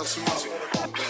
house 0.00 0.16
music. 0.16 1.09